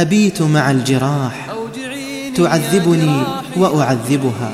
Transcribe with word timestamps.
أبيت 0.00 0.42
مع 0.42 0.70
الجراح 0.70 1.46
تعذبني 2.36 3.22
وأعذبها. 3.56 4.50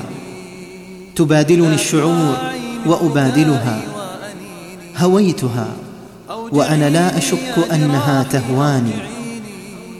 تبادلني 1.17 1.75
الشعور 1.75 2.37
وأبادلها. 2.87 3.81
هويتها 4.97 5.69
وأنا 6.53 6.91
لا 6.91 7.19
أشك 7.19 7.55
أنها 7.73 8.23
تهواني. 8.23 8.93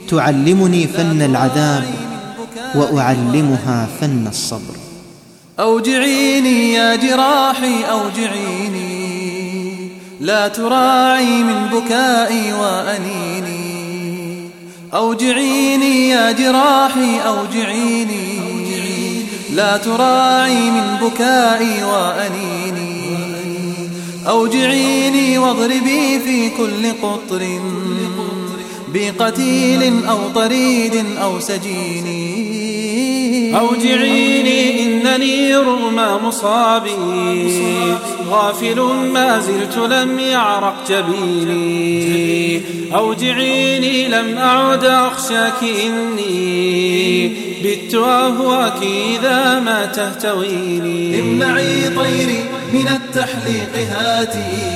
تعلمني 0.09 0.87
فن 0.87 1.21
العذاب 1.21 1.83
وأعلمها 2.75 3.87
فن 4.01 4.27
الصبر. 4.27 4.75
أوجعيني 5.59 6.73
يا 6.73 6.95
جراحي 6.95 7.83
أوجعيني. 7.91 8.95
لا 10.21 10.47
تراعي 10.47 11.43
من 11.43 11.67
بكائي 11.73 12.53
وأنيني 12.53 13.34
أوجعيني 14.95 16.09
يا 16.09 16.31
جراحي 16.31 17.19
أوجعيني. 17.27 18.25
لا 19.53 19.77
تراعي 19.77 20.69
من 20.71 20.97
بكائي 21.01 21.83
وأنيني. 21.83 22.95
أوجعيني 24.27 25.37
واضربي 25.37 26.19
في 26.19 26.49
كل 26.49 26.91
قطر. 27.01 27.61
بقتيل 28.93 30.05
أو 30.05 30.29
طريد 30.35 31.05
أو 31.21 31.39
سجين 31.39 32.05
أوجعيني 33.55 34.54
إنني 35.15 35.55
رغم 35.55 36.25
مصابي. 36.27 36.95
غافل 38.29 38.79
ما 39.13 39.39
زلت 39.39 39.77
لم 39.77 40.19
يعرق 40.19 40.75
جبيني. 40.89 42.61
أوجعيني 42.95 44.07
لم 44.07 44.37
أعد 44.37 44.85
أخشاك 44.85 45.63
إني. 45.85 47.27
بت 47.63 47.95
أهواك 47.95 48.81
إذا 48.81 49.59
ما 49.59 49.85
تهتويني. 49.85 51.19
امنعي 51.19 51.89
طيري 51.89 52.43
من 52.73 52.87
التحليق 52.87 53.87
هاتي. 53.91 54.75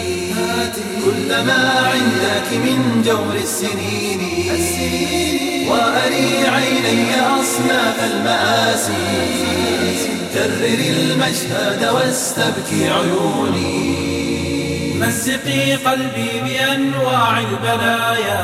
كلما 1.06 1.92
عندك 1.94 2.54
من 2.54 3.04
جور 3.06 3.36
السنين. 3.44 4.20
وأري 5.70 6.48
عيني 6.48 7.22
أصناف 7.22 8.04
المآسي. 8.12 8.94
كرر 10.34 10.80
المشهد 10.80 11.90
واستبكي 11.94 12.90
عيوني. 12.90 14.10
مزقي 14.96 15.76
قلبي 15.76 16.32
بأنواع 16.44 17.40
البلايا. 17.40 18.42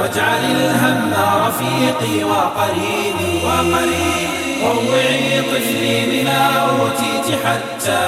واجعل 0.00 0.44
الهم 0.44 1.12
رفيقي 1.46 2.24
وقريني. 2.24 3.40
روعي 4.64 5.42
طفلي 5.42 6.22
بما 6.22 6.42
أوتيت 6.60 7.38
حتى 7.44 8.02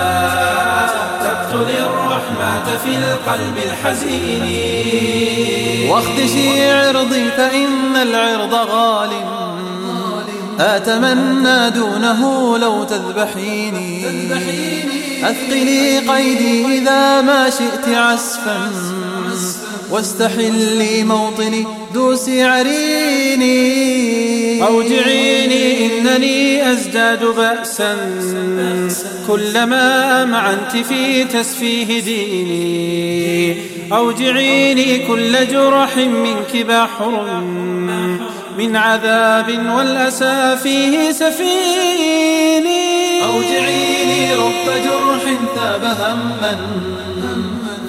تقتل 1.21 1.82
الرحمة 2.33 2.77
في 2.85 2.97
القلب 2.97 3.57
الحزين. 3.67 4.43
واخدشي 5.91 6.71
عرضي 6.71 7.31
فإن 7.31 7.97
العرض 7.97 8.55
غال 8.55 9.11
أتمنى 10.61 11.71
دونه 11.71 12.59
لو 12.59 12.85
تذبحيني. 12.85 14.07
أثقلي 15.23 15.99
قيدي 15.99 16.79
إذا 16.79 17.21
ما 17.21 17.51
شئت 17.51 17.89
عسفا. 17.89 18.71
واستحلي 19.91 21.05
موطني 21.05 21.67
دوسي 21.95 22.43
عريني 22.43 23.53
أوجعيني 24.67 25.87
إنني 25.87 26.73
أزداد 26.73 27.25
بأسا. 27.25 27.97
كلما 29.27 30.23
أمعنت 30.23 30.77
في 30.77 31.25
تسفيه 31.25 32.01
ديني 32.01 33.57
أوجعيني 33.93 35.07
كل 35.07 35.49
جرح 35.49 35.97
منك 35.97 36.57
بحر 36.57 37.43
من 38.59 38.77
عذاب 38.77 39.67
والأسى 39.77 40.57
فيه 40.63 41.11
سفيني. 41.11 42.83
أوجعيني 43.25 44.35
رب 44.35 44.67
جرح 44.85 45.23
ثاب 45.57 45.85
هما 45.85 46.59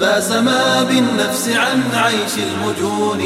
فاسما 0.00 0.82
بالنفس 0.82 1.48
عن 1.48 1.82
عيش 1.94 2.34
المجون. 2.38 3.20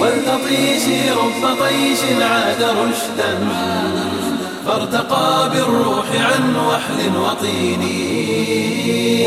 والتطيش 0.00 0.82
رب 1.16 1.56
طيش 1.60 1.98
عاد 2.22 2.62
رشدا. 2.62 3.38
فارتقى 4.66 5.50
بالروح 5.50 6.06
عن 6.12 6.56
وحل 6.56 7.00
وطين. 7.24 7.82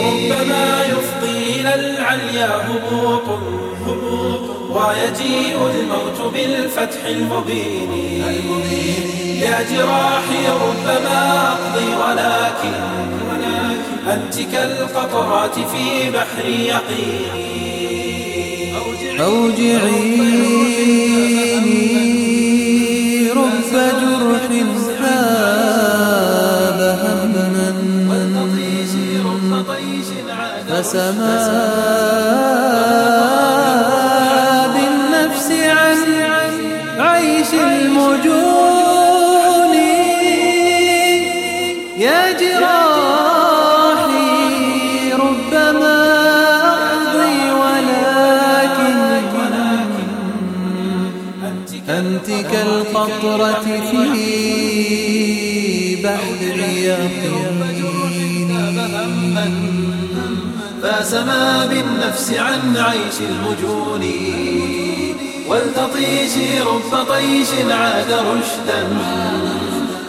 ربما 0.07 0.67
يفضي 0.85 1.37
إلى 1.61 1.71
العليا 1.75 2.51
هبوط 2.67 3.27
ويجيء 4.69 5.57
الموت 5.73 6.19
بالفتح 6.33 7.01
المبين. 7.05 7.91
يا 9.41 9.57
جراحي 9.71 10.43
ربما 10.65 11.19
أقضي 11.51 11.89
ولكن 12.01 12.77
أنت 14.13 14.35
كالقطرات 14.51 15.55
في 15.55 15.85
بحر 16.11 16.45
يقيني 16.45 17.59
أوجعيني 19.19 20.48
فسما 30.69 31.39
بالنفس 34.73 35.51
عن 35.51 35.97
عيش 36.99 37.53
المجون. 37.53 38.89
يا 41.97 42.31
جراحي 42.31 43.28
أنت 51.89 52.27
كالقطرة 52.27 53.61
في 53.63 53.95
بحر 56.03 56.59
يقين 56.77 57.69
فاسما 60.83 61.65
بالنفس 61.65 62.33
عن 62.33 62.77
عيش 62.77 63.17
المجون. 63.29 64.03
ولتطيش 65.47 66.31
رب 66.65 67.03
طيش 67.09 67.47
عاد 67.71 68.11
رشدا. 68.11 68.87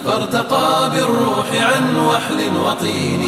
فارتقى 0.04 0.90
بالروح 0.90 1.48
عن 1.52 1.96
وحل 1.96 2.56
وطين. 2.66 3.22